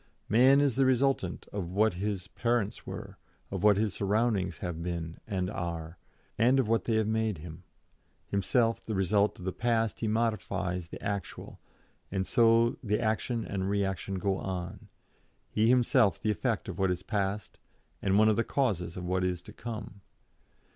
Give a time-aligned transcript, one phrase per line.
[0.29, 3.19] Man is the resultant of what his parents were,
[3.51, 5.99] of what his surroundings have been and are,
[6.39, 7.61] and of what they have made him;
[8.25, 11.59] himself the result of the past he modifies the actual,
[12.11, 14.87] and so the action and reaction go on,
[15.51, 17.59] he himself the effect of what is past,
[18.01, 20.01] and one of the causes of what is to come.